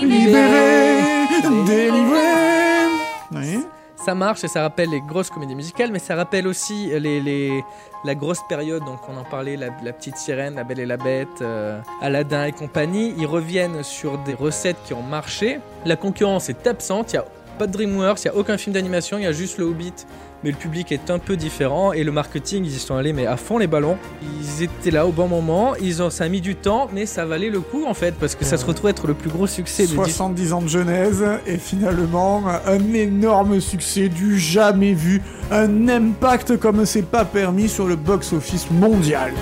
[0.00, 1.02] Libéré,
[1.66, 2.28] délivré.
[3.32, 3.58] Oui.
[4.04, 7.62] Ça marche et ça rappelle les grosses comédies musicales, mais ça rappelle aussi les,
[8.04, 11.42] la grosse période, donc on en parlait, la, petite sirène, la belle et la bête,
[11.42, 13.14] euh, Aladdin et compagnie.
[13.18, 15.60] Ils reviennent sur des recettes qui ont marché.
[15.84, 17.14] La concurrence est absente,
[17.60, 19.92] pas de DreamWorks, il n'y a aucun film d'animation, il y a juste le Hobbit.
[20.42, 23.26] Mais le public est un peu différent et le marketing, ils y sont allés mais
[23.26, 23.98] à fond les ballons.
[24.22, 27.26] Ils étaient là au bon moment, ils ont, ça a mis du temps, mais ça
[27.26, 29.82] valait le coup en fait parce que ça se retrouve être le plus gros succès
[29.82, 30.04] de Disney.
[30.06, 35.20] 70 ans de genèse et finalement un énorme succès du jamais vu,
[35.50, 39.34] un impact comme c'est pas permis sur le box-office mondial.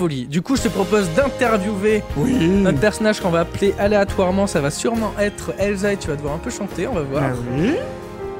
[0.00, 0.24] Folie.
[0.24, 2.64] Du coup, je te propose d'interviewer Oui.
[2.66, 4.46] un personnage qu'on va appeler aléatoirement.
[4.46, 6.86] Ça va sûrement être Elsa et tu vas devoir un peu chanter.
[6.86, 7.22] On va voir.
[7.26, 7.72] Ah oui.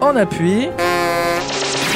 [0.00, 0.68] En appui.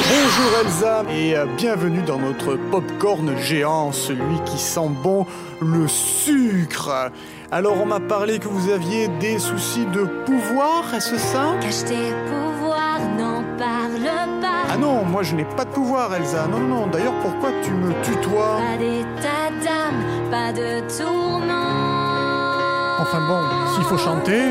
[0.07, 5.25] Bonjour Elsa et euh, bienvenue dans notre popcorn géant, celui qui sent bon
[5.61, 7.09] le sucre.
[7.51, 11.55] Alors on m'a parlé que vous aviez des soucis de pouvoir, est-ce ça?
[11.59, 14.54] Cache tes pouvoirs, n'en parle pas.
[14.75, 16.47] Ah non, moi je n'ai pas de pouvoir Elsa.
[16.47, 22.97] Non, non, d'ailleurs pourquoi tu me tutoies Pas d'état d'âme, pas de tourment.
[22.99, 23.39] Enfin bon,
[23.73, 24.41] s'il faut chanter...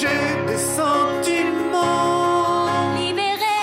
[0.00, 0.08] J'ai
[0.48, 3.60] des sentiments Libéré,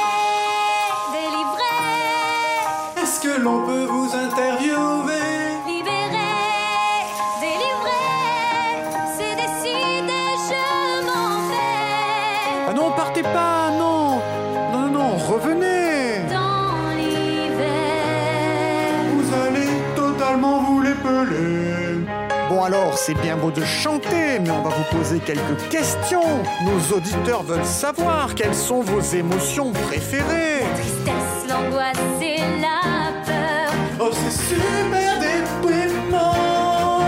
[1.12, 3.88] délivré, Est-ce que l'on peut
[23.06, 26.44] c'est bien beau de chanter, mais on va vous poser quelques questions.
[26.66, 30.64] Nos auditeurs veulent savoir quelles sont vos émotions préférées.
[30.76, 33.74] Tristesse, l'angoisse et la peur.
[34.02, 37.02] Oh, c'est super déprimant.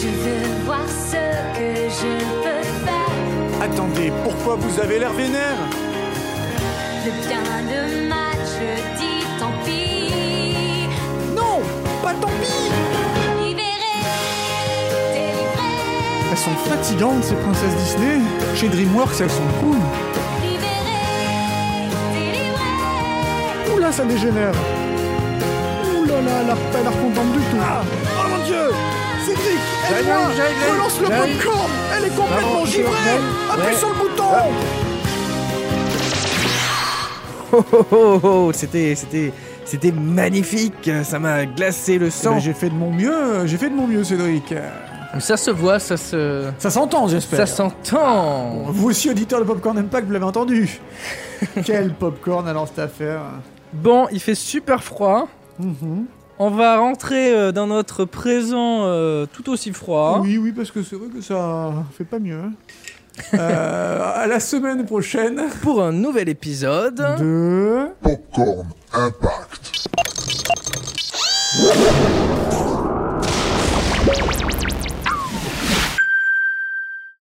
[0.00, 1.22] Je veux voir ce
[1.58, 1.68] que
[2.00, 3.62] je peux faire.
[3.62, 5.58] Attendez, pourquoi vous avez l'air vénère?
[7.04, 10.88] Le bien, le mal, je dis tant pis.
[11.36, 11.60] Non,
[12.02, 12.57] pas tant pis
[16.48, 18.18] sont fatigantes, ces princesses Disney.
[18.54, 19.76] Chez DreamWorks, elles sont cool.
[23.74, 24.52] Oula, ça dégénère.
[26.00, 27.56] Oula là, elle a pas l'air contente du tout.
[27.60, 28.70] oh mon dieu
[29.26, 29.58] Cédric,
[29.98, 30.16] aide-moi
[30.72, 33.20] Relance le popcorn Elle est complètement givrée.
[33.52, 34.24] Appuie sur le bouton
[37.50, 39.32] Oh, oh, oh, oh, c'était, c'était,
[39.64, 40.90] c'était magnifique.
[41.02, 42.32] Ça m'a glacé le Eh sang.
[42.34, 44.52] ben, J'ai fait de mon mieux, j'ai fait de mon mieux, Cédric.
[45.20, 47.38] Ça se voit, ça se, Ça s'entend, j'espère.
[47.40, 48.50] ça s'entend.
[48.66, 50.80] Bon, vous aussi, auditeur de Popcorn Impact, vous l'avez entendu.
[51.64, 53.22] Quel popcorn alors cette affaire
[53.72, 55.28] Bon, il fait super froid.
[55.58, 56.04] Mhm.
[56.38, 60.20] On va rentrer euh, dans notre présent euh, tout aussi froid.
[60.22, 62.42] Oui, oui, parce que c'est vrai que ça fait pas mieux.
[63.34, 66.94] Euh, à la semaine prochaine Pour un nouvel épisode.
[67.18, 67.88] de...
[68.00, 69.88] Popcorn Impact.